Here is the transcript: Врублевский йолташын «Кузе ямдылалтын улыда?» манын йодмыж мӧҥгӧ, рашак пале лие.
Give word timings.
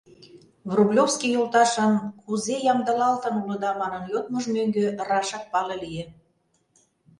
Врублевский 0.69 1.31
йолташын 1.35 1.91
«Кузе 2.21 2.55
ямдылалтын 2.71 3.33
улыда?» 3.43 3.71
манын 3.81 4.03
йодмыж 4.13 4.45
мӧҥгӧ, 4.55 4.85
рашак 5.09 5.43
пале 5.51 5.75
лие. 5.83 6.05